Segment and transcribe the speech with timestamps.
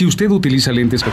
[0.00, 1.04] Si usted utiliza lentes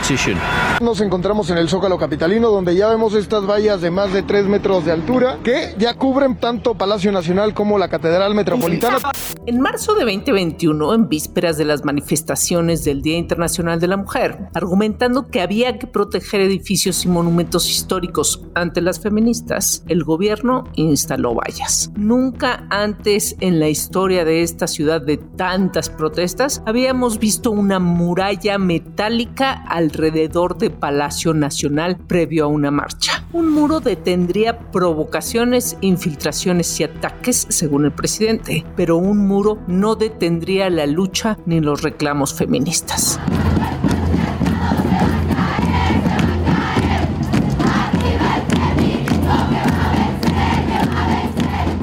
[0.80, 4.46] Nos encontramos en el Zócalo Capitalino donde ya vemos estas vallas de más de 3
[4.46, 8.96] metros de altura que ya cubren tanto Palacio Nacional como la Catedral Metropolitana.
[9.44, 14.48] En marzo de 2021, en vísperas de las manifestaciones del Día Internacional de la Mujer,
[14.54, 21.34] argumentando que había que proteger edificios y monumentos históricos ante las feministas, el gobierno instaló
[21.34, 21.90] vallas.
[21.94, 28.58] Nunca antes en la historia de esta ciudad de tantas protestas habíamos visto una muralla
[28.78, 33.24] metálica alrededor de Palacio Nacional previo a una marcha.
[33.32, 40.70] Un muro detendría provocaciones, infiltraciones y ataques, según el presidente, pero un muro no detendría
[40.70, 43.18] la lucha ni los reclamos feministas.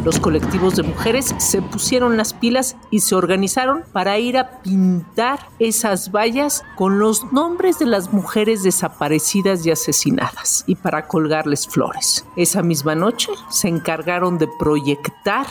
[0.05, 5.39] Los colectivos de mujeres se pusieron las pilas y se organizaron para ir a pintar
[5.57, 12.23] esas vallas con los nombres de las mujeres desaparecidas y asesinadas y para colgarles flores.
[12.35, 15.47] Esa misma noche se encargaron de proyectar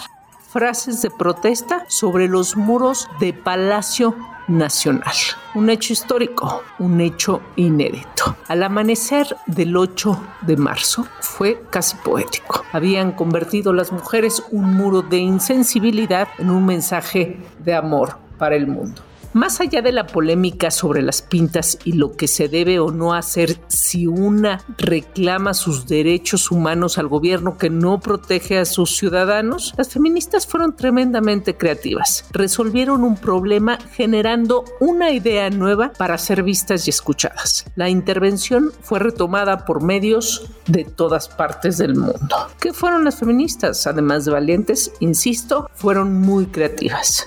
[0.53, 4.15] frases de protesta sobre los muros de Palacio
[4.49, 5.15] Nacional.
[5.55, 8.37] Un hecho histórico, un hecho inédito.
[8.49, 12.65] Al amanecer del 8 de marzo fue casi poético.
[12.73, 18.67] Habían convertido las mujeres un muro de insensibilidad en un mensaje de amor para el
[18.67, 19.03] mundo.
[19.35, 23.15] Más allá de la polémica sobre las pintas y lo que se debe o no
[23.15, 29.75] hacer si una reclama sus derechos humanos al gobierno que no protege a sus ciudadanos,
[29.77, 32.27] las feministas fueron tremendamente creativas.
[32.31, 37.67] Resolvieron un problema generando una idea nueva para ser vistas y escuchadas.
[37.75, 42.37] La intervención fue retomada por medios de todas partes del mundo.
[42.61, 43.89] ¿Qué fueron las feministas?
[43.89, 47.27] Además de valientes, insisto, fueron muy creativas.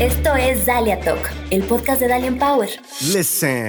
[0.00, 2.70] Esto es Dalia Talk, el podcast de Dalian Power.
[3.12, 3.68] Listen.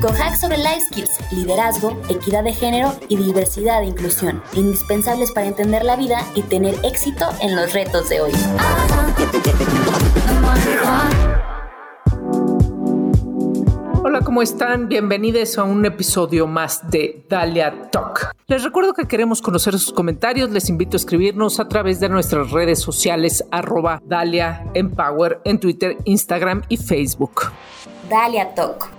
[0.00, 5.46] Con hacks sobre life skills, liderazgo, equidad de género y diversidad e inclusión, indispensables para
[5.46, 8.32] entender la vida y tener éxito en los retos de hoy.
[14.34, 14.88] ¿Cómo están?
[14.88, 18.32] Bienvenidos a un episodio más de Dalia Talk.
[18.48, 20.50] Les recuerdo que queremos conocer sus comentarios.
[20.50, 25.98] Les invito a escribirnos a través de nuestras redes sociales arroba Dalia Empower en Twitter,
[26.04, 27.42] Instagram y Facebook.
[28.10, 28.90] Dalia Talk.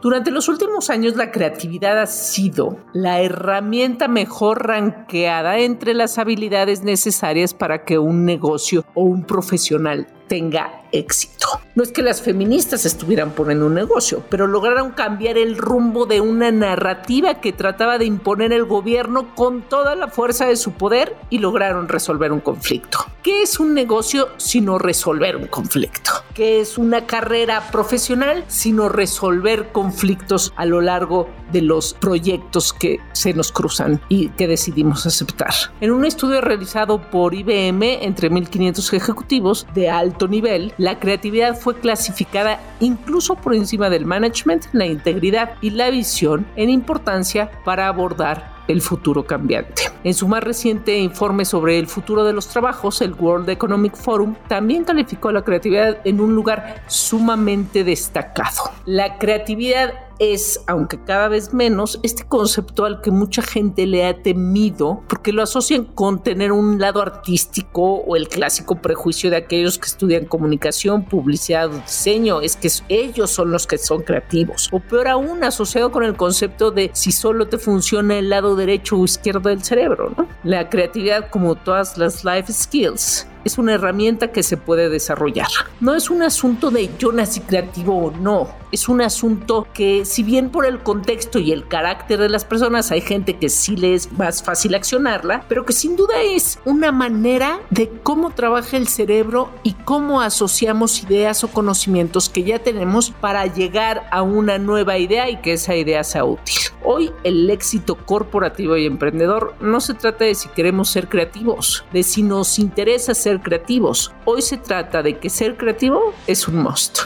[0.00, 6.82] Durante los últimos años la creatividad ha sido la herramienta mejor ranqueada entre las habilidades
[6.82, 11.46] necesarias para que un negocio o un profesional tenga éxito.
[11.74, 16.20] No es que las feministas estuvieran poniendo un negocio, pero lograron cambiar el rumbo de
[16.20, 21.16] una narrativa que trataba de imponer el gobierno con toda la fuerza de su poder
[21.30, 22.98] y lograron resolver un conflicto.
[23.24, 26.12] ¿Qué es un negocio sino resolver un conflicto?
[26.34, 32.98] ¿Qué es una carrera profesional sino resolver conflictos a lo largo de los proyectos que
[33.12, 35.54] se nos cruzan y que decidimos aceptar?
[35.80, 41.76] En un estudio realizado por IBM entre 1500 ejecutivos de alto nivel, la creatividad fue
[41.76, 48.52] clasificada incluso por encima del management, la integridad y la visión en importancia para abordar
[48.68, 49.82] el futuro cambiante.
[50.04, 54.34] En su más reciente informe sobre el futuro de los trabajos, el World Economic Forum
[54.46, 58.70] también calificó la creatividad en un lugar sumamente destacado.
[58.84, 64.22] La creatividad es, aunque cada vez menos, este concepto al que mucha gente le ha
[64.22, 69.78] temido porque lo asocian con tener un lado artístico o el clásico prejuicio de aquellos
[69.78, 74.68] que estudian comunicación, publicidad o diseño, es que ellos son los que son creativos.
[74.72, 78.96] O peor aún, asociado con el concepto de si solo te funciona el lado derecho
[78.96, 80.14] o izquierdo del cerebro.
[80.42, 85.48] La creatividad, como todas las life skills, es una herramienta que se puede desarrollar.
[85.80, 90.24] No es un asunto de yo nací creativo o no, es un asunto que si
[90.24, 93.94] bien por el contexto y el carácter de las personas hay gente que sí le
[93.94, 98.88] es más fácil accionarla, pero que sin duda es una manera de cómo trabaja el
[98.88, 104.98] cerebro y cómo asociamos ideas o conocimientos que ya tenemos para llegar a una nueva
[104.98, 106.56] idea y que esa idea sea útil.
[106.82, 112.02] Hoy el éxito corporativo y emprendedor no se trata de si queremos ser creativos, de
[112.02, 114.12] si nos interesa ser creativos.
[114.24, 117.00] Hoy se trata de que ser creativo es un must.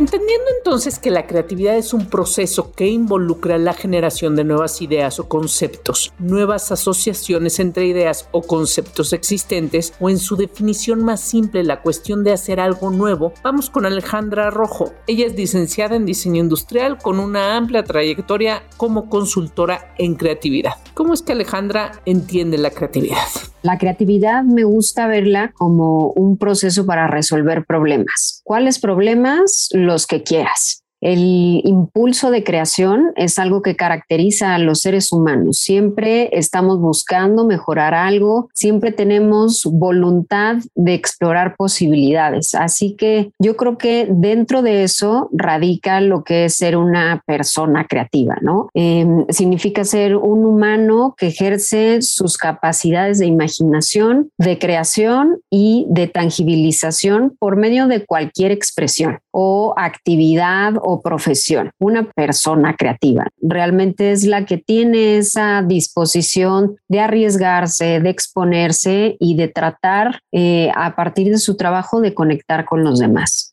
[0.00, 5.20] Entendiendo entonces que la creatividad es un proceso que involucra la generación de nuevas ideas
[5.20, 11.64] o conceptos, nuevas asociaciones entre ideas o conceptos existentes o en su definición más simple
[11.64, 14.94] la cuestión de hacer algo nuevo, vamos con Alejandra Rojo.
[15.06, 20.76] Ella es licenciada en diseño industrial con una amplia trayectoria como consultora en creatividad.
[20.94, 23.28] ¿Cómo es que Alejandra entiende la creatividad?
[23.62, 28.40] La creatividad me gusta verla como un proceso para resolver problemas.
[28.44, 29.68] ¿Cuáles problemas?
[29.72, 30.82] Los que quieras.
[31.00, 35.58] El impulso de creación es algo que caracteriza a los seres humanos.
[35.58, 42.54] Siempre estamos buscando mejorar algo, siempre tenemos voluntad de explorar posibilidades.
[42.54, 47.86] Así que yo creo que dentro de eso radica lo que es ser una persona
[47.86, 48.68] creativa, ¿no?
[48.74, 56.08] Em, significa ser un humano que ejerce sus capacidades de imaginación, de creación y de
[56.08, 61.70] tangibilización por medio de cualquier expresión o actividad o profesión.
[61.78, 69.36] Una persona creativa realmente es la que tiene esa disposición de arriesgarse, de exponerse y
[69.36, 73.49] de tratar eh, a partir de su trabajo de conectar con los demás.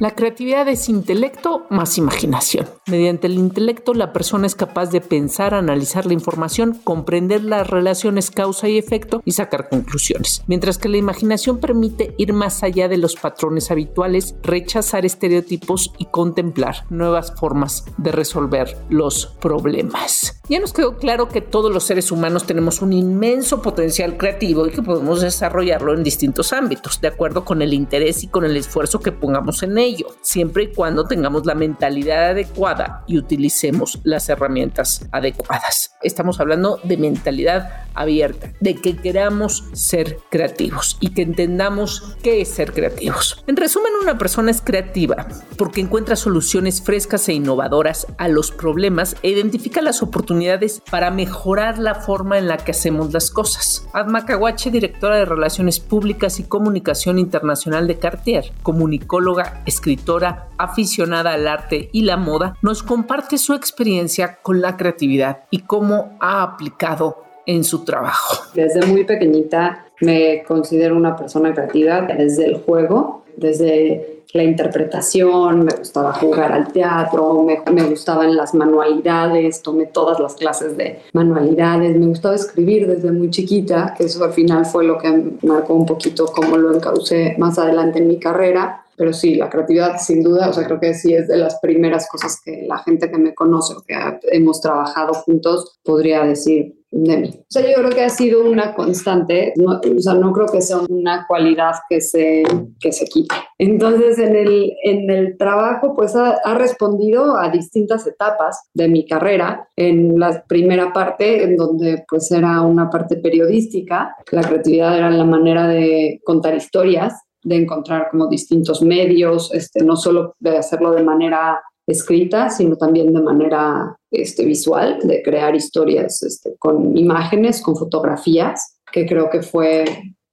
[0.00, 2.68] La creatividad es intelecto más imaginación.
[2.86, 8.30] Mediante el intelecto la persona es capaz de pensar, analizar la información, comprender las relaciones
[8.30, 10.44] causa y efecto y sacar conclusiones.
[10.46, 16.04] Mientras que la imaginación permite ir más allá de los patrones habituales, rechazar estereotipos y
[16.04, 20.40] contemplar nuevas formas de resolver los problemas.
[20.48, 24.70] Ya nos quedó claro que todos los seres humanos tenemos un inmenso potencial creativo y
[24.70, 29.00] que podemos desarrollarlo en distintos ámbitos, de acuerdo con el interés y con el esfuerzo
[29.00, 35.06] que pongamos en él siempre y cuando tengamos la mentalidad adecuada y utilicemos las herramientas
[35.12, 35.94] adecuadas.
[36.02, 42.48] Estamos hablando de mentalidad abierta, de que queramos ser creativos y que entendamos qué es
[42.48, 43.42] ser creativos.
[43.46, 45.26] En resumen, una persona es creativa
[45.56, 51.78] porque encuentra soluciones frescas e innovadoras a los problemas e identifica las oportunidades para mejorar
[51.78, 53.86] la forma en la que hacemos las cosas.
[53.92, 61.46] Adma Kawache, directora de Relaciones Públicas y Comunicación Internacional de Cartier, comunicóloga, escritora, aficionada al
[61.46, 67.22] arte y la moda, nos comparte su experiencia con la creatividad y cómo ha aplicado
[67.46, 68.44] en su trabajo.
[68.54, 75.74] Desde muy pequeñita me considero una persona creativa desde el juego, desde la interpretación, me
[75.74, 81.96] gustaba jugar al teatro, me, me, gustaban las manualidades, tomé todas las clases de manualidades,
[81.96, 85.86] me gustaba escribir desde muy chiquita, que eso al final fue lo que marcó un
[85.86, 88.84] poquito cómo lo encaucé más adelante en mi carrera.
[88.98, 92.08] Pero sí, la creatividad sin duda, o sea, creo que sí es de las primeras
[92.10, 93.94] cosas que la gente que me conoce o que
[94.32, 97.30] hemos trabajado juntos podría decir de mí.
[97.36, 100.62] O sea, yo creo que ha sido una constante, no, o sea, no creo que
[100.62, 102.42] sea una cualidad que se,
[102.80, 103.34] que se quite.
[103.58, 109.06] Entonces, en el, en el trabajo, pues ha, ha, respondido a distintas etapas de mi
[109.06, 109.68] carrera.
[109.76, 115.24] En la primera parte, en donde pues era una parte periodística, la creatividad era la
[115.24, 121.02] manera de contar historias de encontrar como distintos medios, este, no solo de hacerlo de
[121.02, 127.76] manera escrita, sino también de manera este, visual, de crear historias este, con imágenes, con
[127.76, 129.84] fotografías, que creo que fue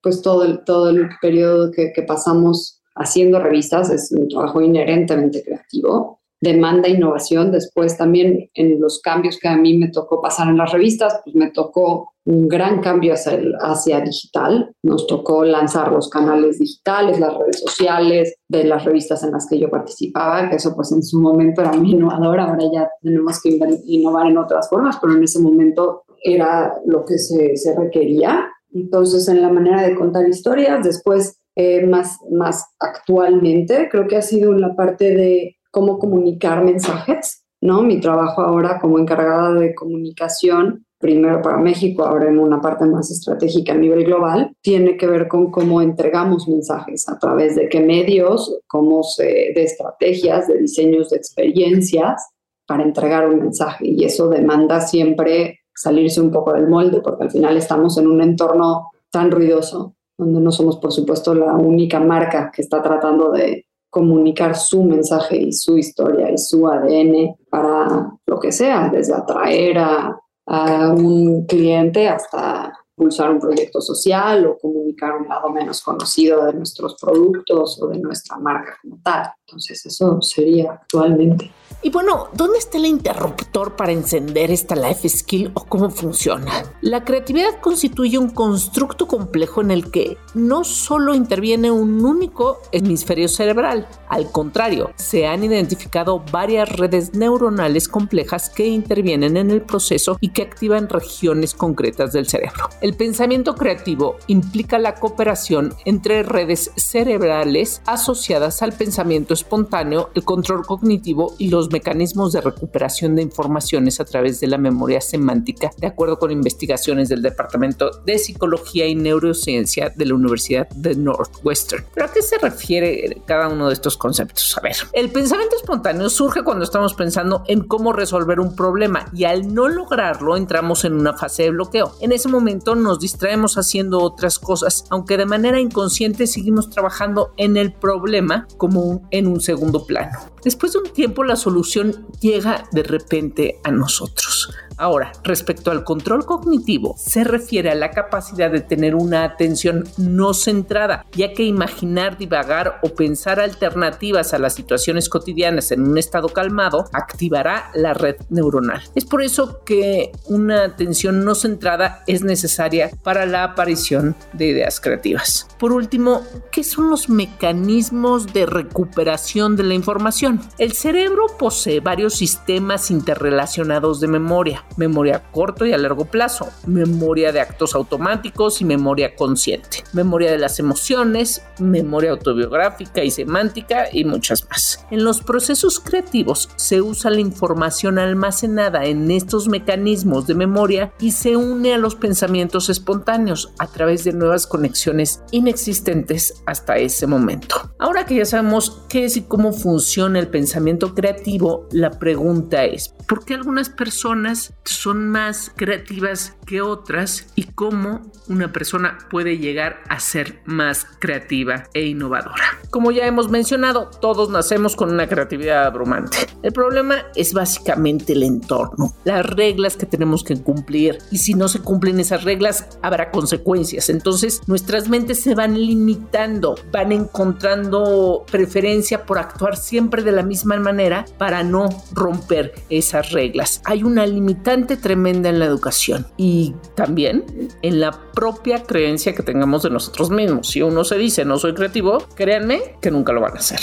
[0.02, 6.20] pues todo el, todo el periodo que, pasamos haciendo revistas, es un trabajo inherentemente creativo
[6.42, 7.52] demanda innovación.
[7.52, 11.36] Después también en los cambios que a mí me tocó pasar en las revistas, pues
[11.36, 14.72] me tocó un gran cambio hacia, el, hacia digital.
[14.84, 19.60] Nos tocó lanzar los canales digitales, las redes sociales, de las revistas en las que
[19.60, 23.58] yo participaba, que eso pues en su momento era muy innovador, ahora ya tenemos que
[23.86, 28.50] innovar en otras formas, pero en ese momento era lo que se, requería.
[28.74, 34.22] Entonces, en la manera de contar historias, después, eh, más, más actualmente, creo que ha
[34.22, 37.84] sido la parte de cómo comunicar mensajes, ¿no?
[37.84, 43.12] Mi trabajo ahora como encargada de comunicación, primero para México, ahora en una parte más
[43.12, 47.80] estratégica a nivel global, tiene que ver con cómo entregamos mensajes, a través de qué
[47.80, 52.28] medios, cómo de estrategias, de diseños de experiencias
[52.66, 53.86] para entregar un mensaje.
[53.88, 58.22] Y eso demanda siempre salirse un poco del molde, porque al final estamos en un
[58.24, 63.68] entorno tan ruidoso, donde no somos, por supuesto, la única marca que está tratando de
[63.92, 69.78] comunicar su mensaje y su historia y su ADN para lo que sea, desde atraer
[69.78, 76.46] a, a un cliente hasta impulsar un proyecto social o comunicar un lado menos conocido
[76.46, 79.34] de nuestros productos o de nuestra marca como tal.
[79.48, 81.52] Entonces eso sería actualmente.
[81.84, 86.64] Y bueno, ¿dónde está el interruptor para encender esta life skill o cómo funciona?
[86.82, 93.28] La creatividad constituye un constructo complejo en el que no solo interviene un único hemisferio
[93.28, 100.18] cerebral, al contrario, se han identificado varias redes neuronales complejas que intervienen en el proceso
[100.22, 102.70] y que activan regiones concretas del cerebro.
[102.82, 110.66] El pensamiento creativo implica la cooperación entre redes cerebrales asociadas al pensamiento espontáneo, el control
[110.66, 115.88] cognitivo y los mecanismos de recuperación de informaciones a través de la memoria semántica, de
[115.88, 121.86] acuerdo con investigaciones del Departamento de Psicología y Neurociencia de la Universidad de Northwestern.
[121.94, 124.58] ¿Pero a qué se refiere cada uno de estos conceptos?
[124.58, 129.26] A ver, el pensamiento espontáneo surge cuando estamos pensando en cómo resolver un problema y
[129.26, 131.94] al no lograrlo entramos en una fase de bloqueo.
[132.02, 137.58] En ese momento nos distraemos haciendo otras cosas, aunque de manera inconsciente seguimos trabajando en
[137.58, 140.18] el problema como en un segundo plano.
[140.44, 144.50] Después de un tiempo la solución llega de repente a nosotros.
[144.78, 150.34] Ahora, respecto al control cognitivo, se refiere a la capacidad de tener una atención no
[150.34, 156.30] centrada, ya que imaginar, divagar o pensar alternativas a las situaciones cotidianas en un estado
[156.30, 158.82] calmado activará la red neuronal.
[158.96, 164.82] Es por eso que una atención no centrada es necesaria para la aparición de ideas
[164.82, 165.48] creativas.
[165.58, 170.42] Por último, ¿qué son los mecanismos de recuperación de la información?
[170.58, 176.50] El cerebro posee varios sistemas interrelacionados de memoria memoria a corto y a largo plazo,
[176.66, 183.86] memoria de actos automáticos y memoria consciente, memoria de las emociones, memoria autobiográfica y semántica
[183.92, 184.86] y muchas más.
[184.92, 191.12] En los procesos creativos se usa la información almacenada en estos mecanismos de memoria y
[191.12, 197.72] se une a los pensamientos espontáneos a través de nuevas conexiones inexistentes hasta ese momento.
[197.80, 202.90] Ahora que ya sabemos qué es y cómo funciona el pensamiento creativo, la pregunta es,
[203.08, 209.82] ¿por qué algunas personas son más creativas que otras y cómo una persona puede llegar
[209.90, 212.44] a ser más creativa e innovadora.
[212.72, 216.18] Como ya hemos mencionado, todos nacemos con una creatividad abrumante.
[216.42, 221.48] El problema es básicamente el entorno, las reglas que tenemos que cumplir y si no
[221.48, 223.90] se cumplen esas reglas habrá consecuencias.
[223.90, 230.58] Entonces nuestras mentes se van limitando, van encontrando preferencia por actuar siempre de la misma
[230.58, 233.62] manera para no romper esas reglas.
[233.66, 237.26] Hay una limitante tremenda en la educación y también
[237.62, 240.48] en la propia creencia que tengamos de nosotros mismos.
[240.48, 243.60] Si uno se dice no soy creativo, créanme que nunca lo van a hacer.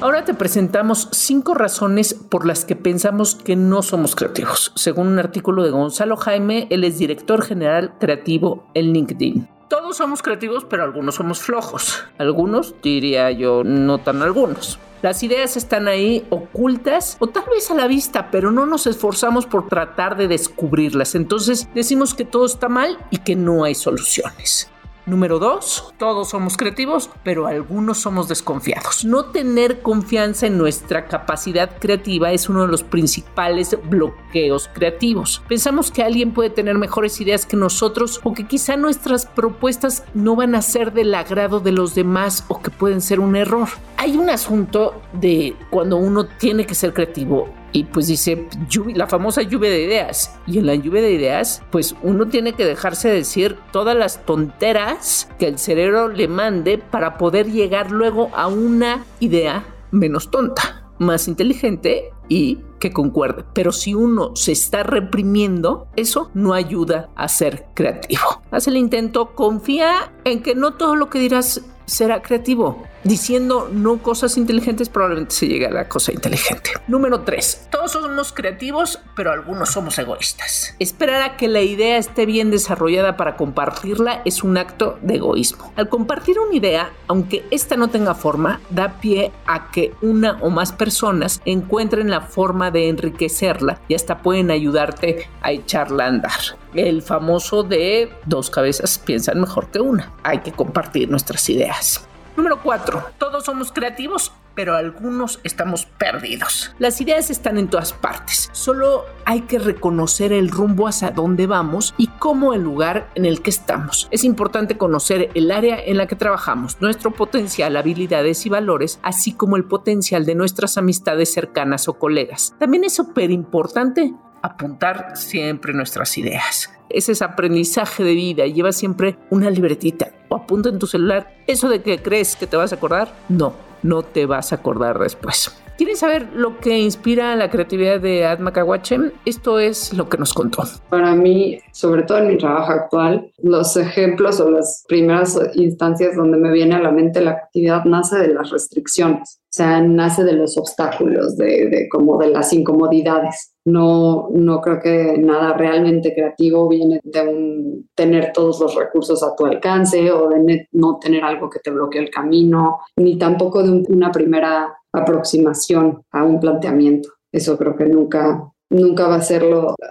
[0.00, 4.72] Ahora te presentamos cinco razones por las que pensamos que no somos creativos.
[4.76, 9.57] Según un artículo de Gonzalo Jaime, él es director general creativo en LinkedIn.
[9.68, 12.04] Todos somos creativos, pero algunos somos flojos.
[12.16, 14.78] Algunos, diría yo, no tan algunos.
[15.02, 19.44] Las ideas están ahí ocultas o tal vez a la vista, pero no nos esforzamos
[19.44, 21.14] por tratar de descubrirlas.
[21.14, 24.70] Entonces decimos que todo está mal y que no hay soluciones.
[25.08, 29.06] Número dos, todos somos creativos, pero algunos somos desconfiados.
[29.06, 35.40] No tener confianza en nuestra capacidad creativa es uno de los principales bloqueos creativos.
[35.48, 40.36] Pensamos que alguien puede tener mejores ideas que nosotros o que quizá nuestras propuestas no
[40.36, 43.68] van a ser del agrado de los demás o que pueden ser un error.
[43.96, 48.48] Hay un asunto de cuando uno tiene que ser creativo y pues dice
[48.94, 50.38] la famosa lluvia de ideas.
[50.46, 55.28] Y en la lluvia de ideas, pues uno tiene que dejarse decir todas las tonteras
[55.38, 61.28] que el cerebro le mande para poder llegar luego a una idea menos tonta, más
[61.28, 63.44] inteligente y que concuerde.
[63.54, 68.42] Pero si uno se está reprimiendo, eso no ayuda a ser creativo.
[68.50, 72.82] Haz el intento, confía en que no todo lo que dirás será creativo.
[73.04, 76.70] Diciendo no cosas inteligentes probablemente se llegue a la cosa inteligente.
[76.88, 77.68] Número 3.
[77.70, 80.74] Todos somos creativos, pero algunos somos egoístas.
[80.78, 85.72] Esperar a que la idea esté bien desarrollada para compartirla es un acto de egoísmo.
[85.76, 90.50] Al compartir una idea, aunque esta no tenga forma, da pie a que una o
[90.50, 96.58] más personas encuentren la forma de enriquecerla y hasta pueden ayudarte a echarla a andar.
[96.74, 100.12] El famoso de dos cabezas piensan mejor que una.
[100.22, 102.08] Hay que compartir nuestras ideas.
[102.38, 103.02] Número 4.
[103.18, 106.72] Todos somos creativos, pero algunos estamos perdidos.
[106.78, 108.48] Las ideas están en todas partes.
[108.52, 113.42] Solo hay que reconocer el rumbo hacia dónde vamos y cómo el lugar en el
[113.42, 114.06] que estamos.
[114.12, 119.32] Es importante conocer el área en la que trabajamos, nuestro potencial, habilidades y valores, así
[119.32, 122.54] como el potencial de nuestras amistades cercanas o colegas.
[122.60, 126.70] También es súper importante apuntar siempre nuestras ideas.
[126.88, 128.46] Ese es aprendizaje de vida.
[128.46, 131.34] Lleva siempre una libretita apunta en tu celular.
[131.46, 133.52] Eso de que crees que te vas a acordar, no.
[133.82, 135.52] no te vas a acordar después.
[135.78, 139.12] ¿Quieren saber lo que inspira la creatividad de Adma Kawachem?
[139.24, 140.64] Esto es lo que nos contó.
[140.90, 146.36] Para mí, sobre todo en mi trabajo actual, los ejemplos o las primeras instancias donde
[146.36, 150.32] me viene a la mente la creatividad nace de las restricciones, o sea, nace de
[150.32, 153.54] los obstáculos, de, como de las incomodidades.
[153.64, 159.46] No, no creo que nada realmente creativo viene de tener todos los recursos a tu
[159.46, 164.10] alcance o de no tener algo que te bloquee el camino, ni tampoco de una
[164.10, 167.10] primera aproximación a un planteamiento.
[167.32, 169.44] Eso creo que nunca, nunca va a ser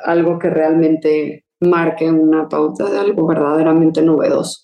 [0.06, 4.62] algo que realmente marque una pauta de algo verdaderamente novedoso.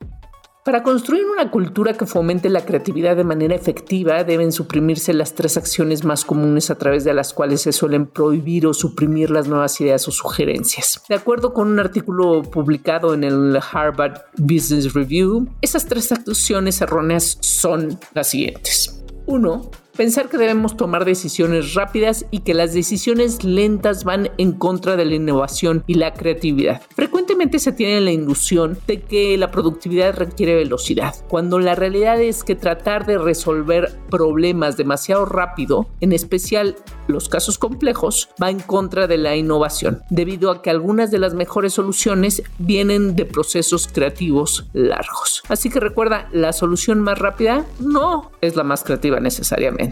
[0.65, 5.57] Para construir una cultura que fomente la creatividad de manera efectiva, deben suprimirse las tres
[5.57, 9.81] acciones más comunes a través de las cuales se suelen prohibir o suprimir las nuevas
[9.81, 11.03] ideas o sugerencias.
[11.09, 17.37] De acuerdo con un artículo publicado en el Harvard Business Review, esas tres acciones erróneas
[17.41, 19.03] son las siguientes.
[19.25, 24.95] Uno, Pensar que debemos tomar decisiones rápidas y que las decisiones lentas van en contra
[24.95, 26.81] de la innovación y la creatividad.
[26.95, 32.43] Frecuentemente se tiene la ilusión de que la productividad requiere velocidad, cuando la realidad es
[32.43, 36.75] que tratar de resolver problemas demasiado rápido, en especial
[37.07, 41.35] los casos complejos, va en contra de la innovación, debido a que algunas de las
[41.35, 45.43] mejores soluciones vienen de procesos creativos largos.
[45.49, 49.82] Así que recuerda, la solución más rápida no es la más creativa necesariamente.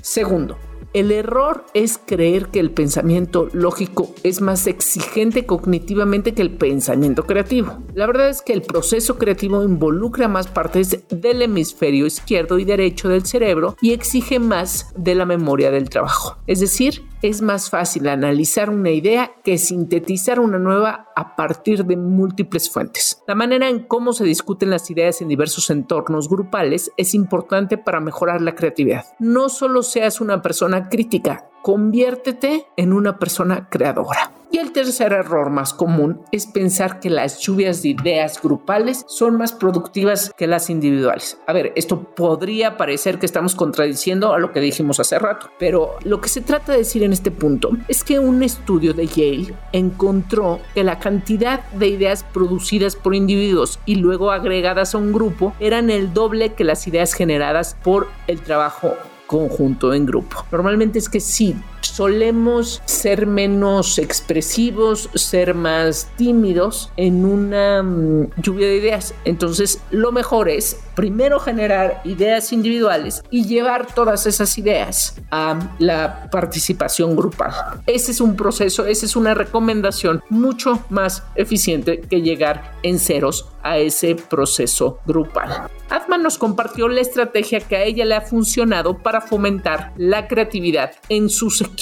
[0.00, 0.56] Segundo,
[0.94, 7.24] el error es creer que el pensamiento lógico es más exigente cognitivamente que el pensamiento
[7.24, 7.78] creativo.
[7.94, 13.08] La verdad es que el proceso creativo involucra más partes del hemisferio izquierdo y derecho
[13.08, 16.36] del cerebro y exige más de la memoria del trabajo.
[16.46, 21.96] Es decir, es más fácil analizar una idea que sintetizar una nueva a partir de
[21.96, 23.22] múltiples fuentes.
[23.26, 28.00] La manera en cómo se discuten las ideas en diversos entornos grupales es importante para
[28.00, 29.04] mejorar la creatividad.
[29.20, 34.32] No solo seas una persona crítica, conviértete en una persona creadora.
[34.54, 39.38] Y el tercer error más común es pensar que las lluvias de ideas grupales son
[39.38, 41.38] más productivas que las individuales.
[41.46, 45.94] A ver, esto podría parecer que estamos contradiciendo a lo que dijimos hace rato, pero
[46.04, 49.54] lo que se trata de decir en este punto es que un estudio de Yale
[49.72, 55.54] encontró que la cantidad de ideas producidas por individuos y luego agregadas a un grupo
[55.60, 58.92] eran el doble que las ideas generadas por el trabajo
[59.26, 60.44] conjunto, en grupo.
[60.52, 61.56] Normalmente es que sí,
[61.92, 69.14] solemos ser menos expresivos, ser más tímidos en una mm, lluvia de ideas.
[69.24, 76.30] Entonces, lo mejor es primero generar ideas individuales y llevar todas esas ideas a la
[76.30, 77.52] participación grupal.
[77.86, 83.48] Ese es un proceso, esa es una recomendación mucho más eficiente que llegar en ceros
[83.62, 85.68] a ese proceso grupal.
[85.88, 90.92] Atman nos compartió la estrategia que a ella le ha funcionado para fomentar la creatividad
[91.08, 91.81] en sus equipos.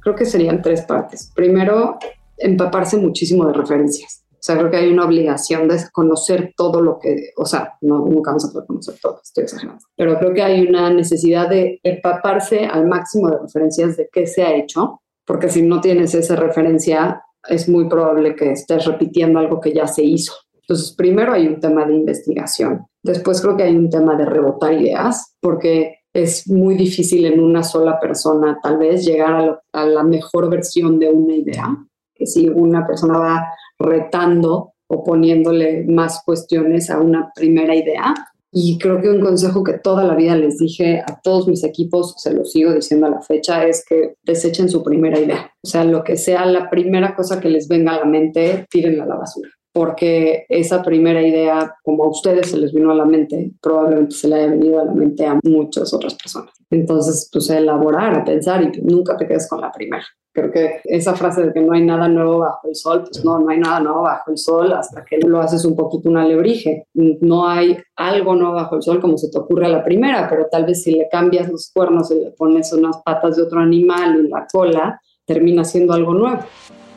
[0.00, 1.32] Creo que serían tres partes.
[1.34, 1.98] Primero,
[2.38, 4.24] empaparse muchísimo de referencias.
[4.30, 7.98] O sea, creo que hay una obligación de conocer todo lo que, o sea, no,
[7.98, 11.78] nunca vamos a poder conocer todo, estoy exagerando, pero creo que hay una necesidad de
[11.84, 16.34] empaparse al máximo de referencias de qué se ha hecho, porque si no tienes esa
[16.34, 20.32] referencia, es muy probable que estés repitiendo algo que ya se hizo.
[20.62, 22.86] Entonces, primero hay un tema de investigación.
[23.02, 27.62] Después creo que hay un tema de rebotar ideas, porque es muy difícil en una
[27.62, 31.76] sola persona tal vez llegar a, la mejor versión de una idea.
[32.14, 33.46] Que si una persona va
[33.78, 38.14] retando o poniéndole más cuestiones a una primera idea.
[38.54, 42.14] Y creo que un consejo que toda la vida les dije a todos mis equipos,
[42.18, 45.50] se lo sigo diciendo a la fecha, es que desechen su primera idea.
[45.62, 49.04] O sea, lo que sea la primera cosa que les venga a la mente, tírenla
[49.04, 53.06] a la basura porque esa primera idea, como a ustedes se les vino a la
[53.06, 56.52] mente, probablemente se le haya venido a la mente a muchas otras personas.
[56.70, 60.04] Entonces, pues a elaborar, a pensar y nunca te quedes con la primera.
[60.34, 63.38] Creo que esa frase de que no hay nada nuevo bajo el sol, pues no,
[63.38, 66.86] no hay nada nuevo bajo el sol hasta que lo haces un poquito un alebrije.
[66.94, 70.46] No hay algo nuevo bajo el sol como se te ocurre a la primera, pero
[70.50, 74.24] tal vez si le cambias los cuernos y le pones unas patas de otro animal
[74.24, 76.40] y la cola, termina siendo algo nuevo.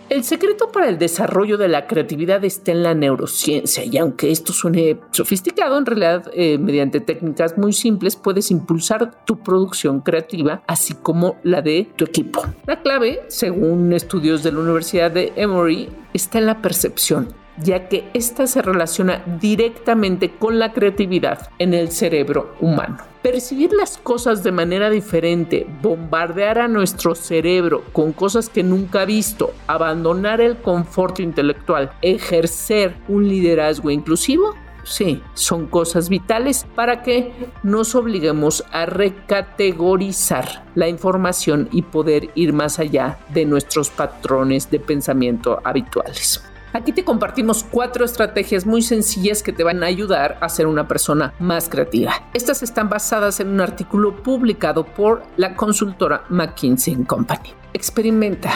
[0.07, 4.53] El secreto para el desarrollo de la creatividad está en la neurociencia y aunque esto
[4.53, 10.93] suene sofisticado, en realidad eh, mediante técnicas muy simples puedes impulsar tu producción creativa así
[10.93, 12.45] como la de tu equipo.
[12.67, 18.09] La clave, según estudios de la Universidad de Emory, está en la percepción ya que
[18.13, 22.97] ésta se relaciona directamente con la creatividad en el cerebro humano.
[23.21, 29.05] Percibir las cosas de manera diferente, bombardear a nuestro cerebro con cosas que nunca ha
[29.05, 37.33] visto, abandonar el confort intelectual, ejercer un liderazgo inclusivo, sí, son cosas vitales para que
[37.63, 44.79] nos obliguemos a recategorizar la información y poder ir más allá de nuestros patrones de
[44.79, 46.43] pensamiento habituales.
[46.75, 50.89] Aquí te compartimos cuatro estrategias muy sencillas que te van a ayudar a ser una
[50.89, 52.11] persona más creativa.
[52.33, 57.53] Estas están basadas en un artículo publicado por la consultora McKinsey Company.
[57.75, 58.51] Experimenta.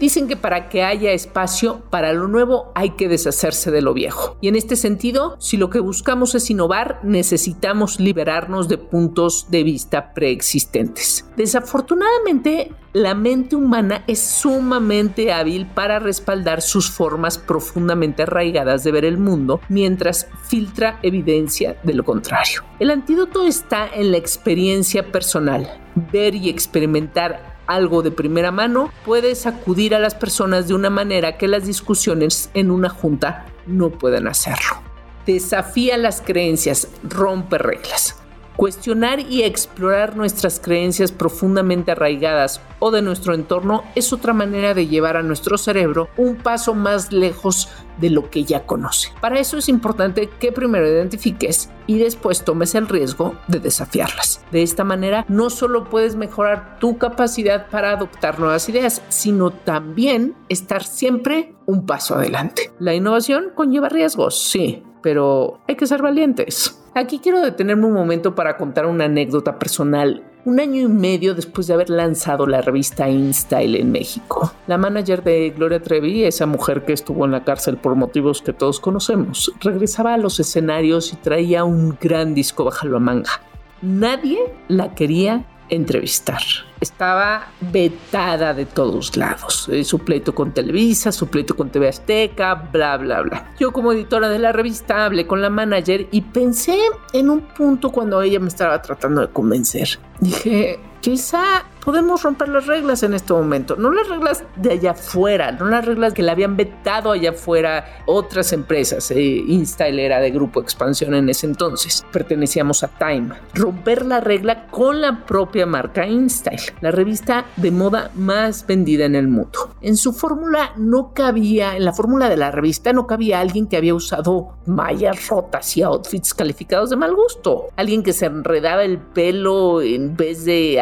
[0.00, 4.36] Dicen que para que haya espacio para lo nuevo hay que deshacerse de lo viejo.
[4.40, 9.62] Y en este sentido, si lo que buscamos es innovar, necesitamos liberarnos de puntos de
[9.62, 11.24] vista preexistentes.
[11.36, 19.04] Desafortunadamente, la mente humana es sumamente hábil para respaldar sus formas profundamente arraigadas de ver
[19.04, 22.64] el mundo mientras filtra evidencia de lo contrario.
[22.80, 25.80] El antídoto está en la experiencia personal,
[26.12, 31.36] ver y experimentar algo de primera mano, puedes acudir a las personas de una manera
[31.36, 34.82] que las discusiones en una junta no puedan hacerlo.
[35.26, 38.23] Desafía las creencias, rompe reglas.
[38.56, 44.86] Cuestionar y explorar nuestras creencias profundamente arraigadas o de nuestro entorno es otra manera de
[44.86, 47.68] llevar a nuestro cerebro un paso más lejos
[48.00, 49.10] de lo que ya conoce.
[49.20, 54.44] Para eso es importante que primero identifiques y después tomes el riesgo de desafiarlas.
[54.52, 60.34] De esta manera no solo puedes mejorar tu capacidad para adoptar nuevas ideas, sino también
[60.48, 62.70] estar siempre un paso adelante.
[62.78, 66.82] La innovación conlleva riesgos, sí, pero hay que ser valientes.
[66.94, 70.24] Aquí quiero detenerme un momento para contar una anécdota personal.
[70.46, 75.22] Un año y medio después de haber lanzado la revista InStyle en México, la manager
[75.22, 79.52] de Gloria Trevi, esa mujer que estuvo en la cárcel por motivos que todos conocemos,
[79.60, 83.42] regresaba a los escenarios y traía un gran disco bajo la manga.
[83.82, 84.38] Nadie
[84.68, 86.40] la quería entrevistar.
[86.80, 89.68] Estaba vetada de todos lados.
[89.70, 93.54] Eh, su pleito con Televisa, su pleito con TV Azteca, bla, bla, bla.
[93.58, 96.78] Yo como editora de la revista hablé con la manager y pensé
[97.12, 99.98] en un punto cuando ella me estaba tratando de convencer.
[100.20, 103.76] Dije, quizá podemos romper las reglas en este momento.
[103.76, 108.02] No las reglas de allá afuera, no las reglas que le habían vetado allá afuera
[108.06, 109.10] otras empresas.
[109.10, 109.44] Eh,
[109.78, 112.06] era de Grupo Expansión en ese entonces.
[112.10, 113.34] Pertenecíamos a Time.
[113.52, 119.14] Romper la regla con la propia marca InStyle, la revista de moda más vendida en
[119.14, 119.74] el mundo.
[119.82, 123.76] En su fórmula no cabía, en la fórmula de la revista no cabía alguien que
[123.76, 127.66] había usado mallas rotas y outfits calificados de mal gusto.
[127.76, 130.80] Alguien que se enredaba el pelo en vez de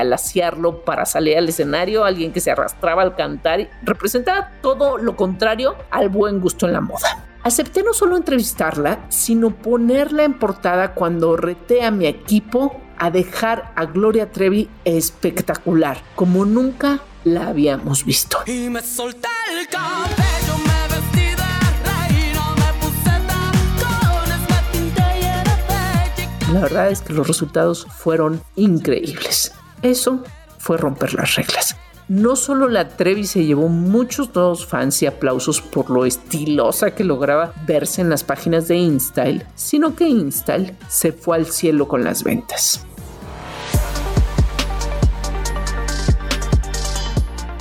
[0.85, 5.75] para salir al escenario, alguien que se arrastraba al cantar y representaba todo lo contrario
[5.91, 7.27] al buen gusto en la moda.
[7.45, 13.73] Acepté no solo entrevistarla, sino ponerla en portada cuando reté a mi equipo a dejar
[13.75, 18.39] a Gloria Trevi espectacular, como nunca la habíamos visto.
[18.47, 21.51] Y me solté el cabello, me vestí de
[21.85, 23.11] reina, me puse
[26.53, 29.53] La verdad es que los resultados fueron increíbles.
[29.83, 30.23] Eso
[30.59, 31.77] fue romper las reglas.
[32.09, 37.05] No solo la Trevi se llevó muchos nuevos fans y aplausos por lo estilosa que
[37.05, 42.05] lograba verse en las páginas de InStyle, sino que InStyle se fue al cielo con
[42.05, 42.85] las ventas.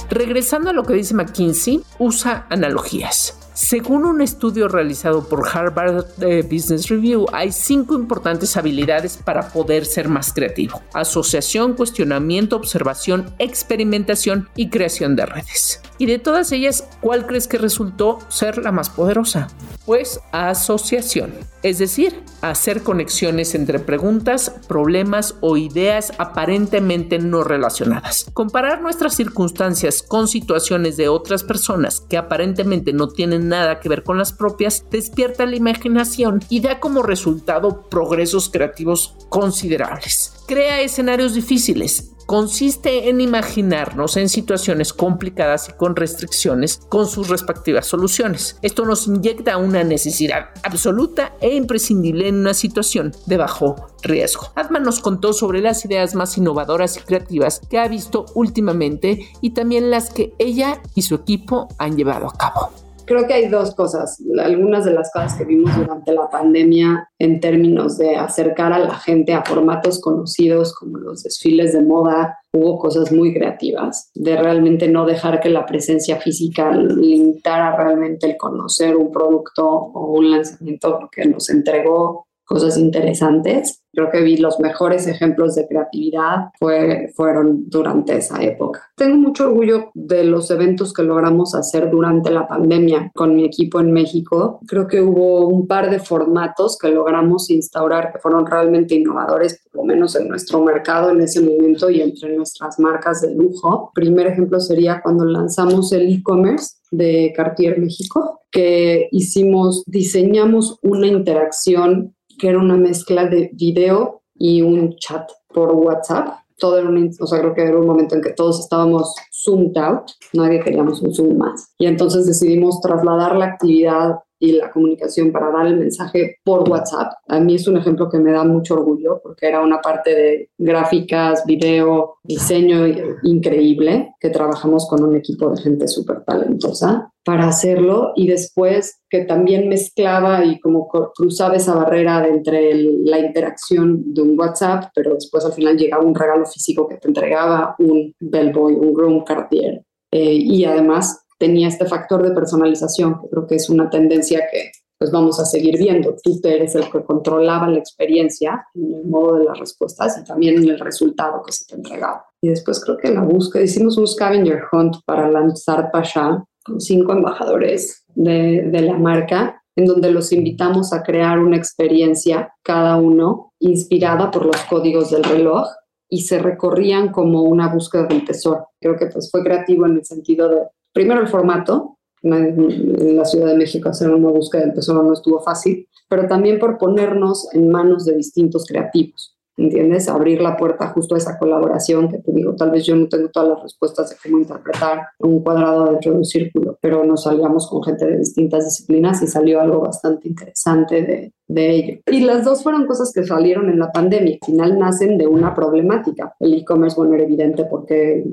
[0.10, 3.41] Regresando a lo que dice McKinsey, usa analogías.
[3.62, 9.86] Según un estudio realizado por Harvard eh, Business Review, hay cinco importantes habilidades para poder
[9.86, 10.82] ser más creativo.
[10.96, 15.80] Asociación, cuestionamiento, observación, experimentación y creación de redes.
[16.00, 19.48] Y de todas ellas, ¿cuál crees que resultó ser la más poderosa?
[19.86, 28.26] Pues asociación, es decir, hacer conexiones entre preguntas, problemas o ideas aparentemente no relacionadas.
[28.34, 34.04] Comparar nuestras circunstancias con situaciones de otras personas que aparentemente no tienen nada que ver
[34.04, 40.34] con las propias despierta la imaginación y da como resultado progresos creativos considerables.
[40.48, 47.88] Crea escenarios difíciles, consiste en imaginarnos en situaciones complicadas y con restricciones con sus respectivas
[47.88, 48.58] soluciones.
[48.62, 54.54] Esto nos inyecta una necesidad absoluta e imprescindible en una situación de bajo riesgo.
[54.56, 59.50] Atman nos contó sobre las ideas más innovadoras y creativas que ha visto últimamente y
[59.50, 62.81] también las que ella y su equipo han llevado a cabo
[63.12, 64.24] creo que hay dos cosas.
[64.42, 68.96] Algunas de las cosas que vimos durante la pandemia en términos de acercar a la
[68.96, 74.88] gente a formatos conocidos como los desfiles de moda, hubo cosas muy creativas, de realmente
[74.88, 80.98] no dejar que la presencia física limitara realmente el conocer un producto o un lanzamiento,
[81.00, 83.82] porque nos entregó cosas interesantes.
[83.94, 88.82] Creo que vi los mejores ejemplos de creatividad fue, fueron durante esa época.
[88.96, 93.80] Tengo mucho orgullo de los eventos que logramos hacer durante la pandemia con mi equipo
[93.80, 94.60] en México.
[94.68, 99.82] Creo que hubo un par de formatos que logramos instaurar que fueron realmente innovadores, por
[99.82, 103.92] lo menos en nuestro mercado en ese momento y entre nuestras marcas de lujo.
[103.94, 112.14] Primer ejemplo sería cuando lanzamos el e-commerce de Cartier México, que hicimos, diseñamos una interacción
[112.42, 116.30] que era una mezcla de video y un chat por WhatsApp.
[116.58, 119.78] Todo era un, o sea, creo que era un momento en que todos estábamos zoomed
[119.78, 121.72] out, nadie queríamos un zoom más.
[121.78, 127.14] Y entonces decidimos trasladar la actividad y la comunicación para dar el mensaje por WhatsApp.
[127.28, 130.50] A mí es un ejemplo que me da mucho orgullo porque era una parte de
[130.58, 132.88] gráficas, video, diseño
[133.24, 139.26] increíble que trabajamos con un equipo de gente súper talentosa para hacerlo y después que
[139.26, 145.46] también mezclaba y como cruzaba esa barrera entre la interacción de un WhatsApp, pero después
[145.46, 149.84] al final llegaba un regalo físico que te entregaba un bellboy, un groom Cartier.
[150.12, 154.70] Eh, y además tenía este factor de personalización, que creo que es una tendencia que
[155.00, 156.16] pues vamos a seguir viendo.
[156.24, 160.62] Tú eres el que controlaba la experiencia en el modo de las respuestas y también
[160.62, 162.24] en el resultado que se te entregaba.
[162.40, 167.14] Y después creo que la búsqueda, hicimos un scavenger hunt para lanzar Pasha con cinco
[167.14, 173.54] embajadores de, de la marca, en donde los invitamos a crear una experiencia, cada uno
[173.60, 175.68] inspirada por los códigos del reloj
[176.08, 178.68] y se recorrían como una búsqueda del tesoro.
[178.80, 180.58] Creo que pues fue creativo en el sentido de
[180.94, 185.42] primero el formato, en la Ciudad de México hacer una búsqueda del tesoro no estuvo
[185.42, 189.38] fácil, pero también por ponernos en manos de distintos creativos.
[189.62, 190.10] ¿Entiendes?
[190.10, 193.30] Abrir la puerta justo a esa colaboración que te digo, tal vez yo no tengo
[193.30, 197.68] todas las respuestas de cómo interpretar un cuadrado dentro de un círculo, pero nos salíamos
[197.68, 202.00] con gente de distintas disciplinas y salió algo bastante interesante de, de ello.
[202.08, 204.38] Y las dos fueron cosas que salieron en la pandemia.
[204.42, 206.34] Al final nacen de una problemática.
[206.40, 208.24] El e-commerce, bueno, era evidente porque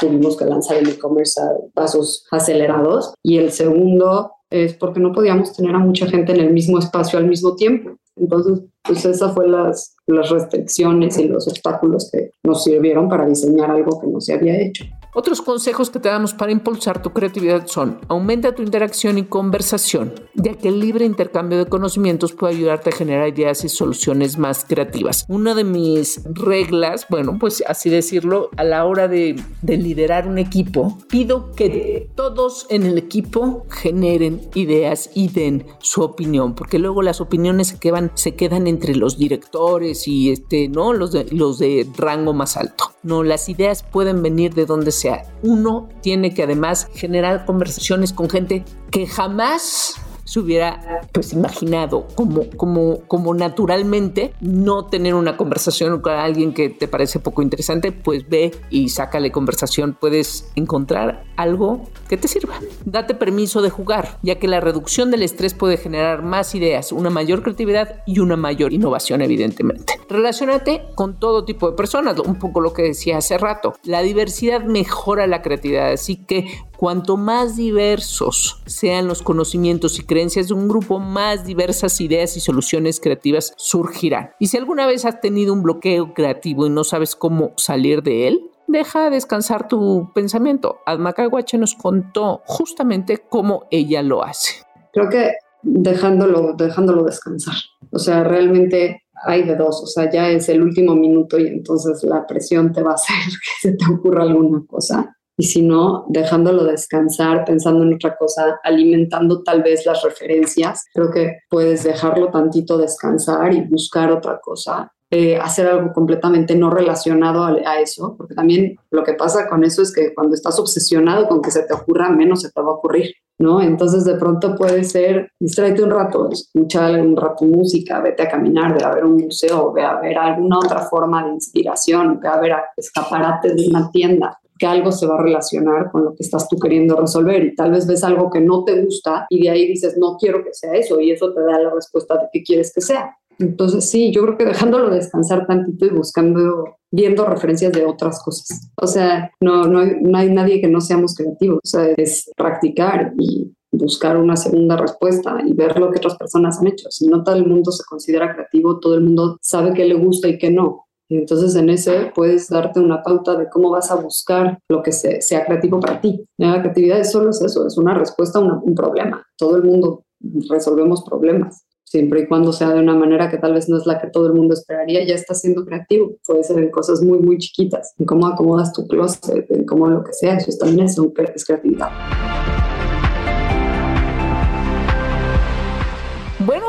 [0.00, 3.14] tuvimos que lanzar el e-commerce a pasos acelerados.
[3.22, 7.18] Y el segundo es porque no podíamos tener a mucha gente en el mismo espacio
[7.18, 7.96] al mismo tiempo.
[8.16, 13.70] Entonces, pues esas fue las, las restricciones y los obstáculos que nos sirvieron para diseñar
[13.70, 14.84] algo que no se había hecho.
[15.14, 20.14] Otros consejos que te damos para impulsar tu creatividad son aumenta tu interacción y conversación,
[20.34, 24.64] ya que el libre intercambio de conocimientos puede ayudarte a generar ideas y soluciones más
[24.64, 25.24] creativas.
[25.28, 30.38] Una de mis reglas, bueno, pues así decirlo, a la hora de, de liderar un
[30.38, 37.02] equipo, pido que todos en el equipo generen ideas y den su opinión, porque luego
[37.02, 40.92] las opiniones se quedan, se quedan entre los directores y este, ¿no?
[40.92, 42.92] Los de, los de rango más alto.
[43.02, 48.28] No, las ideas pueden venir de donde sea, uno tiene que además generar conversaciones con
[48.28, 49.94] gente que jamás
[50.28, 56.68] se hubiera pues imaginado como, como, como naturalmente no tener una conversación con alguien que
[56.68, 59.96] te parece poco interesante, pues ve y sácale conversación.
[59.98, 62.60] Puedes encontrar algo que te sirva.
[62.84, 67.08] Date permiso de jugar, ya que la reducción del estrés puede generar más ideas, una
[67.08, 69.94] mayor creatividad y una mayor innovación, evidentemente.
[70.10, 73.76] Relacionate con todo tipo de personas, un poco lo que decía hace rato.
[73.82, 80.46] La diversidad mejora la creatividad, así que Cuanto más diversos sean los conocimientos y creencias
[80.46, 84.30] de un grupo, más diversas ideas y soluciones creativas surgirán.
[84.38, 88.28] Y si alguna vez has tenido un bloqueo creativo y no sabes cómo salir de
[88.28, 90.78] él, deja descansar tu pensamiento.
[90.86, 91.16] Adma
[91.54, 94.62] nos contó justamente cómo ella lo hace.
[94.92, 95.32] Creo que
[95.64, 97.56] dejándolo, dejándolo descansar.
[97.90, 102.04] O sea, realmente hay de dos, o sea, ya es el último minuto y entonces
[102.04, 106.04] la presión te va a hacer que se te ocurra alguna cosa y si no,
[106.08, 112.28] dejándolo descansar, pensando en otra cosa, alimentando tal vez las referencias, creo que puedes dejarlo
[112.28, 114.92] tantito descansar y buscar otra cosa.
[115.10, 119.80] Eh, hacer algo completamente no relacionado a, eso, porque también lo que pasa con eso
[119.80, 122.74] es que cuando estás obsesionado con que se te ocurra, menos se te va a
[122.74, 123.62] ocurrir, ¿no?
[123.62, 128.76] Entonces de pronto puede ser, distráete un rato, escucha un rato música, vete a caminar,
[128.76, 132.38] ve a ver un museo, ve a ver alguna otra forma de inspiración, ve a
[132.38, 136.22] ver a escaparate de una tienda, que algo se va a relacionar con lo que
[136.22, 139.50] estás tú queriendo resolver y tal vez ves algo que no te gusta y de
[139.50, 142.42] ahí dices, no quiero que sea eso y eso te da la respuesta de qué
[142.42, 143.16] quieres que sea.
[143.38, 148.70] Entonces sí, yo creo que dejándolo descansar tantito y buscando, viendo referencias de otras cosas.
[148.76, 153.12] O sea, no, no, no hay nadie que no seamos creativos, o sea, es practicar
[153.18, 156.90] y buscar una segunda respuesta y ver lo que otras personas han hecho.
[156.90, 160.28] Si no todo el mundo se considera creativo, todo el mundo sabe qué le gusta
[160.28, 160.87] y qué no.
[161.08, 165.44] Entonces en ese puedes darte una pauta de cómo vas a buscar lo que sea
[165.44, 166.24] creativo para ti.
[166.36, 169.24] La creatividad es solo eso, es una respuesta a un problema.
[169.36, 170.04] Todo el mundo
[170.48, 171.64] resolvemos problemas.
[171.84, 174.26] siempre y cuando sea de una manera que tal vez no es la que todo
[174.26, 176.16] el mundo esperaría, ya estás siendo creativo.
[176.26, 180.04] Puede ser en cosas muy, muy chiquitas, en cómo acomodas tu closet, en cómo lo
[180.04, 180.98] que sea, eso también es,
[181.34, 181.88] es creatividad.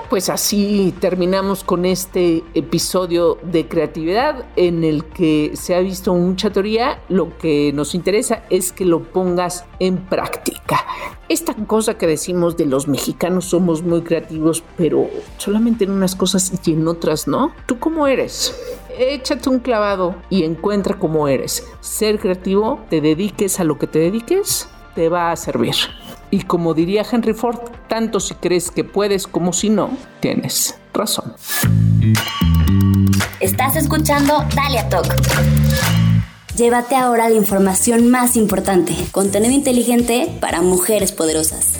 [0.10, 6.50] Pues así terminamos con este episodio de creatividad en el que se ha visto mucha
[6.50, 7.00] teoría.
[7.10, 10.86] Lo que nos interesa es que lo pongas en práctica.
[11.30, 16.52] Esta cosa que decimos de los mexicanos somos muy creativos, pero solamente en unas cosas
[16.66, 17.54] y en otras no.
[17.68, 18.56] ¿Tú cómo eres?
[18.98, 21.68] Échate un clavado y encuentra cómo eres.
[21.82, 25.76] Ser creativo, te dediques a lo que te dediques, te va a servir.
[26.32, 29.90] Y como diría Henry Ford, tanto si crees que puedes como si no,
[30.20, 31.34] tienes razón.
[33.40, 35.08] Estás escuchando Dalia Talk.
[36.56, 41.80] Llévate ahora la información más importante, contenido inteligente para mujeres poderosas.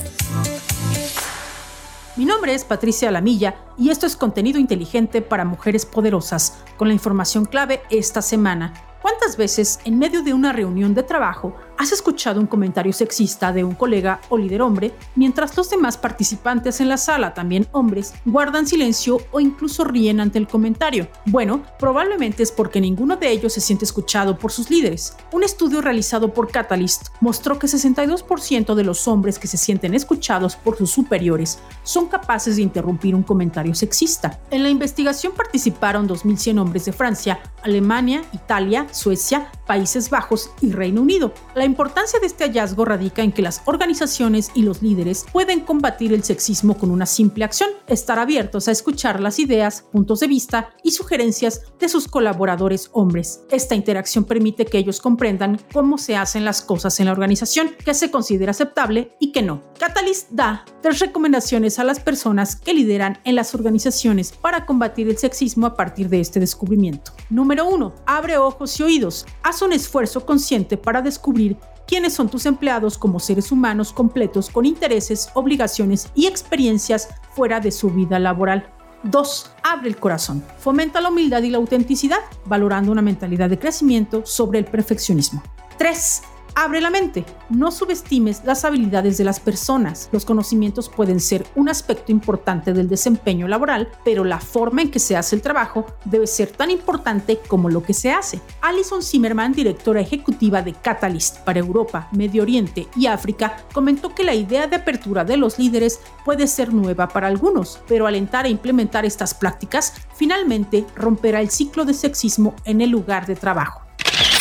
[2.16, 6.94] Mi nombre es Patricia Lamilla y esto es contenido inteligente para mujeres poderosas, con la
[6.94, 8.74] información clave esta semana.
[9.02, 13.64] ¿Cuántas veces en medio de una reunión de trabajo ¿Has escuchado un comentario sexista de
[13.64, 18.68] un colega o líder hombre mientras los demás participantes en la sala, también hombres, guardan
[18.68, 21.08] silencio o incluso ríen ante el comentario?
[21.28, 25.16] Bueno, probablemente es porque ninguno de ellos se siente escuchado por sus líderes.
[25.32, 30.58] Un estudio realizado por Catalyst mostró que 62% de los hombres que se sienten escuchados
[30.58, 34.42] por sus superiores son capaces de interrumpir un comentario sexista.
[34.52, 41.02] En la investigación participaron 2.100 hombres de Francia, Alemania, Italia, Suecia, Países Bajos y Reino
[41.02, 41.34] Unido.
[41.70, 46.24] Importancia de este hallazgo radica en que las organizaciones y los líderes pueden combatir el
[46.24, 50.92] sexismo con una simple acción, estar abiertos a escuchar las ideas, puntos de vista y
[50.92, 53.42] sugerencias de sus colaboradores hombres.
[53.52, 57.94] Esta interacción permite que ellos comprendan cómo se hacen las cosas en la organización, qué
[57.94, 59.62] se considera aceptable y qué no.
[59.80, 65.18] Catalyst da tres recomendaciones a las personas que lideran en las organizaciones para combatir el
[65.18, 67.12] sexismo a partir de este descubrimiento.
[67.30, 67.94] Número 1.
[68.08, 69.26] Abre ojos y oídos.
[69.44, 71.58] Haz un esfuerzo consciente para descubrir
[71.90, 77.72] quiénes son tus empleados como seres humanos completos con intereses, obligaciones y experiencias fuera de
[77.72, 78.72] su vida laboral.
[79.04, 79.52] 2.
[79.64, 80.44] Abre el corazón.
[80.60, 85.42] Fomenta la humildad y la autenticidad, valorando una mentalidad de crecimiento sobre el perfeccionismo.
[85.80, 86.22] 3.
[86.56, 87.26] Abre la mente.
[87.50, 90.10] No subestimes las habilidades de las personas.
[90.12, 95.00] Los conocimientos pueden ser un aspecto importante del desempeño laboral, pero la forma en que
[95.00, 98.42] se hace el trabajo debe ser tan importante como lo que se hace.
[98.62, 104.36] Alison Zimmerman, directora ejecutiva de Catalyst para Europa, Medio Oriente y África, comentó que la
[104.36, 109.06] idea de apertura de los líderes puede ser nueva para algunos, pero alentar e implementar
[109.06, 113.89] estas prácticas finalmente romperá el ciclo de sexismo en el lugar de trabajo.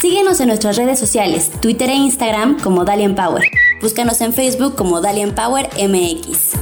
[0.01, 3.43] Síguenos en nuestras redes sociales, Twitter e Instagram como Dalian Power.
[3.83, 6.53] Búscanos en Facebook como Dalian Power MX.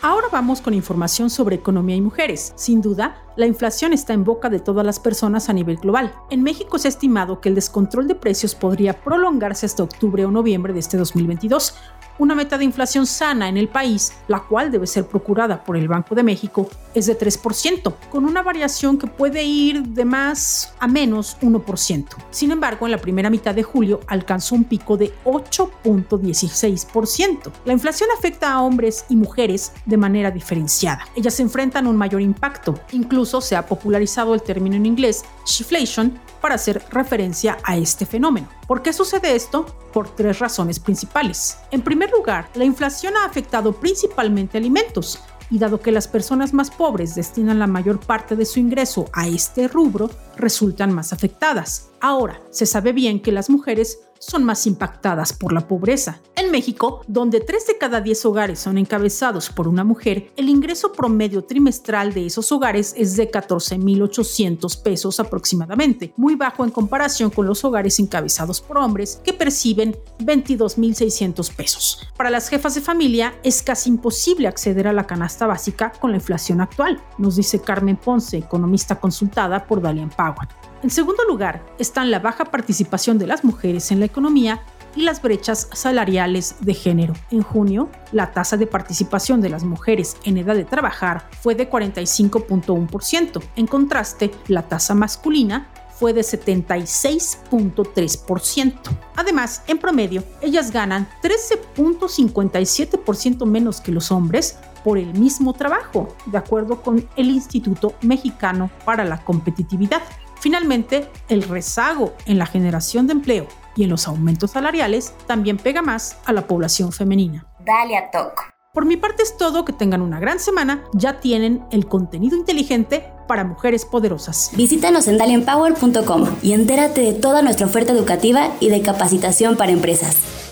[0.00, 2.54] Ahora vamos con información sobre economía y mujeres.
[2.56, 6.14] Sin duda, la inflación está en boca de todas las personas a nivel global.
[6.30, 10.30] En México se ha estimado que el descontrol de precios podría prolongarse hasta octubre o
[10.30, 11.74] noviembre de este 2022,
[12.18, 15.88] una meta de inflación sana en el país, la cual debe ser procurada por el
[15.88, 20.86] Banco de México, es de 3%, con una variación que puede ir de más a
[20.86, 22.04] menos 1%.
[22.30, 27.52] Sin embargo, en la primera mitad de julio alcanzó un pico de 8.16%.
[27.64, 31.04] La inflación afecta a hombres y mujeres de manera diferenciada.
[31.14, 32.78] Ellas se enfrentan a un mayor impacto.
[32.92, 38.48] Incluso se ha popularizado el término en inglés shiflation para hacer referencia a este fenómeno.
[38.66, 39.64] ¿Por qué sucede esto?
[39.92, 41.58] Por tres razones principales.
[41.70, 46.70] En primer lugar, la inflación ha afectado principalmente alimentos, y dado que las personas más
[46.70, 51.90] pobres destinan la mayor parte de su ingreso a este rubro, resultan más afectadas.
[52.00, 56.20] Ahora, se sabe bien que las mujeres son más impactadas por la pobreza.
[56.34, 60.92] En México, donde 3 de cada 10 hogares son encabezados por una mujer, el ingreso
[60.92, 67.46] promedio trimestral de esos hogares es de 14.800 pesos aproximadamente, muy bajo en comparación con
[67.46, 72.08] los hogares encabezados por hombres que perciben 22.600 pesos.
[72.16, 76.16] Para las jefas de familia es casi imposible acceder a la canasta básica con la
[76.16, 80.48] inflación actual, nos dice Carmen Ponce, economista consultada por Dalian Power.
[80.82, 84.62] En segundo lugar, están la baja participación de las mujeres en la economía
[84.94, 87.14] y las brechas salariales de género.
[87.30, 91.70] En junio, la tasa de participación de las mujeres en edad de trabajar fue de
[91.70, 93.42] 45.1%.
[93.56, 98.74] En contraste, la tasa masculina fue de 76.3%.
[99.16, 106.36] Además, en promedio, ellas ganan 13.57% menos que los hombres por el mismo trabajo, de
[106.38, 110.02] acuerdo con el Instituto Mexicano para la Competitividad.
[110.46, 115.82] Finalmente, el rezago en la generación de empleo y en los aumentos salariales también pega
[115.82, 117.48] más a la población femenina.
[117.64, 118.54] Dalia Talk.
[118.72, 123.10] Por mi parte es todo, que tengan una gran semana, ya tienen el contenido inteligente
[123.26, 124.52] para mujeres poderosas.
[124.54, 130.45] Visítanos en dalienpower.com y entérate de toda nuestra oferta educativa y de capacitación para empresas.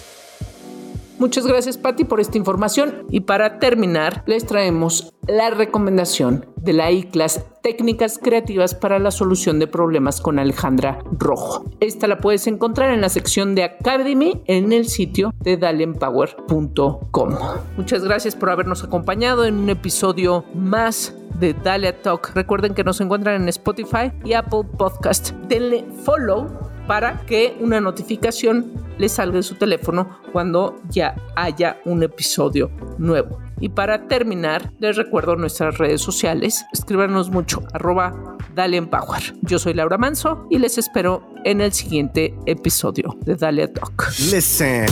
[1.18, 6.90] Muchas gracias Patti por esta información y para terminar les traemos la recomendación de la
[6.90, 11.64] iClass Técnicas Creativas para la Solución de Problemas con Alejandra Rojo.
[11.80, 17.34] Esta la puedes encontrar en la sección de Academy en el sitio de dalienpower.com.
[17.76, 22.32] Muchas gracias por habernos acompañado en un episodio más de Dalia Talk.
[22.34, 25.30] Recuerden que nos encuentran en Spotify y Apple Podcast.
[25.48, 32.03] Denle follow para que una notificación le salga de su teléfono cuando ya haya un
[32.03, 33.39] episodio nuevo.
[33.61, 36.64] Y para terminar, les recuerdo nuestras redes sociales.
[36.72, 39.35] Escríbanos mucho, arroba Dalian Power.
[39.43, 44.11] Yo soy Laura Manso y les espero en el siguiente episodio de Dalia Talk.
[44.30, 44.87] Listen.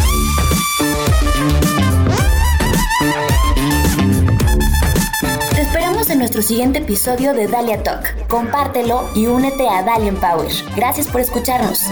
[5.62, 8.26] Esperamos en nuestro siguiente episodio de Dalia Talk.
[8.26, 10.50] Compártelo y únete a Dalian Power.
[10.74, 11.86] Gracias por escucharnos.